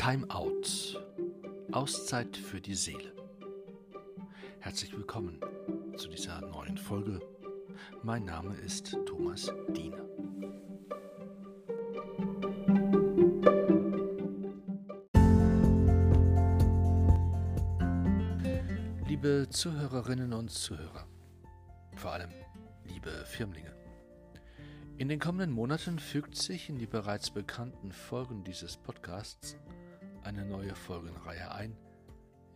[0.00, 0.98] Time Out.
[1.72, 3.12] Auszeit für die Seele.
[4.60, 5.38] Herzlich willkommen
[5.98, 7.20] zu dieser neuen Folge.
[8.02, 10.02] Mein Name ist Thomas Diener.
[19.06, 21.06] Liebe Zuhörerinnen und Zuhörer,
[21.96, 22.30] vor allem
[22.84, 23.76] liebe Firmlinge.
[24.96, 29.58] In den kommenden Monaten fügt sich in die bereits bekannten Folgen dieses Podcasts
[30.24, 31.76] eine neue Folgenreihe ein,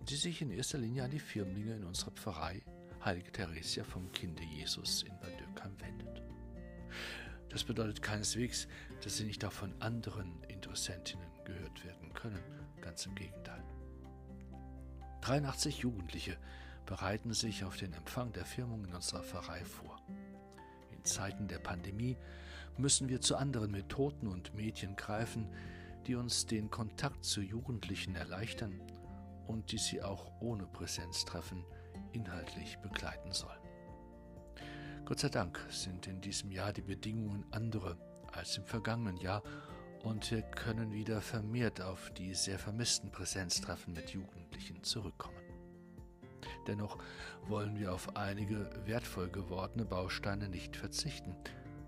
[0.09, 2.62] die sich in erster Linie an die Firmlinge in unserer Pfarrei
[3.05, 6.22] Heilige Theresia vom Kinde Jesus in Bad Dürkheim wendet.
[7.50, 8.66] Das bedeutet keineswegs,
[9.02, 12.42] dass sie nicht auch von anderen Interessentinnen gehört werden können,
[12.80, 13.62] ganz im Gegenteil.
[15.20, 16.38] 83 Jugendliche
[16.86, 20.00] bereiten sich auf den Empfang der Firmung in unserer Pfarrei vor.
[21.05, 22.16] Zeiten der Pandemie
[22.77, 25.48] müssen wir zu anderen Methoden und Medien greifen,
[26.06, 28.80] die uns den Kontakt zu Jugendlichen erleichtern
[29.47, 31.64] und die sie auch ohne Präsenztreffen
[32.12, 33.58] inhaltlich begleiten sollen.
[35.05, 37.98] Gott sei Dank sind in diesem Jahr die Bedingungen andere
[38.32, 39.42] als im vergangenen Jahr
[40.02, 45.36] und wir können wieder vermehrt auf die sehr vermissten Präsenztreffen mit Jugendlichen zurückkommen.
[46.66, 46.98] Dennoch
[47.48, 51.34] wollen wir auf einige wertvoll gewordene Bausteine nicht verzichten.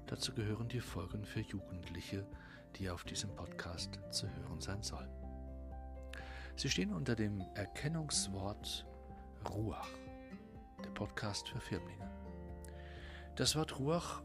[0.06, 2.26] Dazu gehören die Folgen für Jugendliche,
[2.74, 5.10] die auf diesem Podcast zu hören sein sollen.
[6.56, 8.86] Sie stehen unter dem Erkennungswort
[9.48, 9.88] Ruach,
[10.84, 12.10] der Podcast für Firmlinge.
[13.36, 14.22] Das Wort Ruach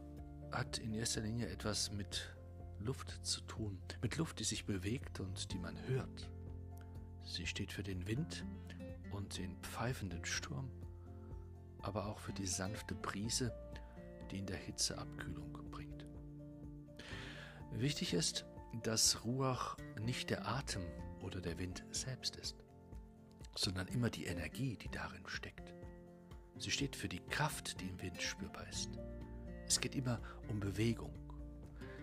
[0.50, 2.34] hat in erster Linie etwas mit
[2.78, 6.30] Luft zu tun, mit Luft, die sich bewegt und die man hört.
[7.24, 8.44] Sie steht für den Wind
[9.12, 10.70] und den pfeifenden Sturm,
[11.82, 13.52] aber auch für die sanfte Brise,
[14.30, 15.91] die in der Hitze Abkühlung bringt.
[17.74, 18.44] Wichtig ist,
[18.82, 20.82] dass Ruach nicht der Atem
[21.20, 22.56] oder der Wind selbst ist,
[23.54, 25.74] sondern immer die Energie, die darin steckt.
[26.58, 28.90] Sie steht für die Kraft, die im Wind spürbar ist.
[29.66, 31.12] Es geht immer um Bewegung.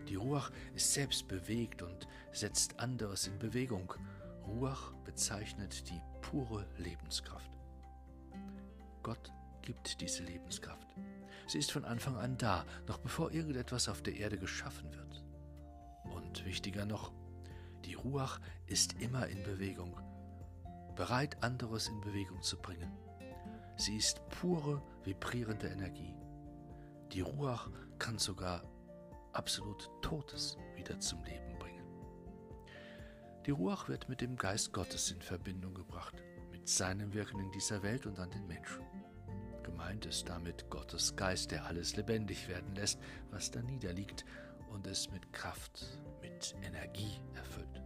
[0.07, 3.93] Die Ruach ist selbst bewegt und setzt anderes in Bewegung
[4.47, 7.51] Ruach bezeichnet die pure Lebenskraft.
[9.03, 10.87] Gott gibt diese Lebenskraft.
[11.47, 15.23] Sie ist von Anfang an da, noch bevor irgendetwas auf der Erde geschaffen wird.
[16.29, 17.11] Und wichtiger noch,
[17.85, 19.99] die Ruach ist immer in Bewegung,
[20.95, 22.91] bereit, anderes in Bewegung zu bringen.
[23.77, 26.13] Sie ist pure, vibrierende Energie.
[27.13, 28.61] Die Ruach kann sogar
[29.33, 31.87] absolut Totes wieder zum Leben bringen.
[33.47, 37.81] Die Ruach wird mit dem Geist Gottes in Verbindung gebracht, mit seinem Wirken in dieser
[37.81, 38.83] Welt und an den Menschen.
[39.63, 42.99] Gemeint ist damit Gottes Geist, der alles lebendig werden lässt,
[43.31, 44.25] was da niederliegt
[44.69, 47.81] und es mit Kraft, mit Energie erfüllt.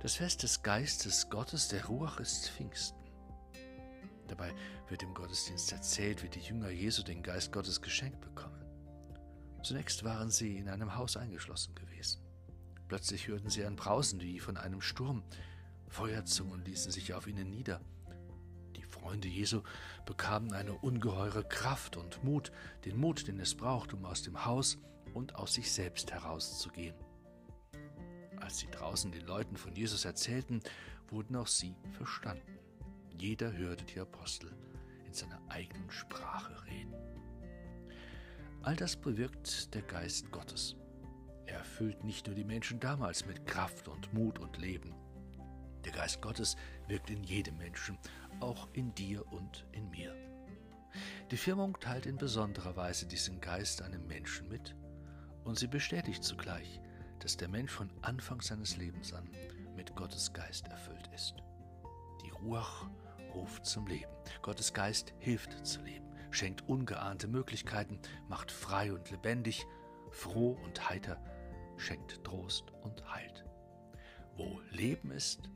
[0.00, 2.98] Das Fest des Geistes Gottes, der Ruach, ist Pfingsten.
[4.28, 4.52] Dabei
[4.88, 8.64] wird im Gottesdienst erzählt, wie die Jünger Jesu den Geist Gottes geschenkt bekommen.
[9.62, 12.20] Zunächst waren sie in einem Haus eingeschlossen gewesen.
[12.88, 15.22] Plötzlich hörten sie ein Brausen wie von einem Sturm.
[15.88, 17.80] Feuerzungen ließen sich auf ihnen nieder.
[18.76, 19.62] Die Freunde Jesu
[20.04, 22.52] bekamen eine ungeheure Kraft und Mut,
[22.84, 24.78] den Mut, den es braucht, um aus dem Haus
[25.14, 26.96] und aus sich selbst herauszugehen.
[28.40, 30.60] Als sie draußen den Leuten von Jesus erzählten,
[31.08, 32.58] wurden auch sie verstanden.
[33.18, 34.52] Jeder hörte die Apostel
[35.06, 36.94] in seiner eigenen Sprache reden.
[38.62, 40.76] All das bewirkt der Geist Gottes.
[41.46, 44.94] Er erfüllt nicht nur die Menschen damals mit Kraft und Mut und Leben.
[45.84, 46.56] Der Geist Gottes
[46.88, 47.98] wirkt in jedem Menschen,
[48.40, 50.14] auch in dir und in mir.
[51.30, 54.74] Die Firmung teilt in besonderer Weise diesen Geist einem Menschen mit
[55.44, 56.80] und sie bestätigt zugleich,
[57.20, 59.28] dass der Mensch von Anfang seines Lebens an
[59.76, 61.36] mit Gottes Geist erfüllt ist.
[62.24, 62.86] Die Ruach
[63.34, 64.10] ruft zum Leben.
[64.42, 69.66] Gottes Geist hilft zu leben, schenkt ungeahnte Möglichkeiten, macht frei und lebendig,
[70.10, 71.22] froh und heiter,
[71.76, 73.44] schenkt Trost und Halt.
[74.36, 75.50] Wo Leben ist,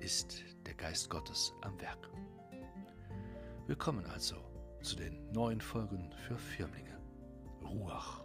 [0.00, 2.08] ist der Geist Gottes am Werk.
[3.66, 4.36] Willkommen also
[4.82, 6.98] zu den neuen Folgen für Firmlinge.
[7.62, 8.24] Ruach,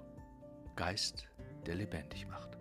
[0.75, 1.28] Geist,
[1.66, 2.58] der lebendig macht.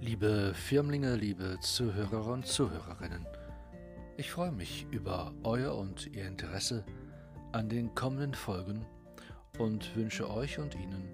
[0.00, 3.26] Liebe Firmlinge, liebe Zuhörer und Zuhörerinnen,
[4.16, 6.84] ich freue mich über euer und ihr Interesse
[7.52, 8.84] an den kommenden Folgen
[9.58, 11.08] und wünsche euch und Ihnen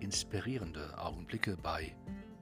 [0.00, 1.94] inspirierende Augenblicke bei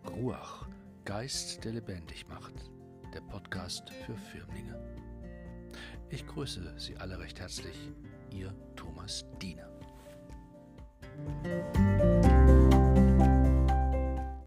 [0.09, 0.67] Ruach,
[1.05, 2.71] Geist, der lebendig macht,
[3.15, 4.79] der Podcast für Firmlinge.
[6.11, 7.91] Ich grüße Sie alle recht herzlich,
[8.31, 9.69] Ihr Thomas Diener.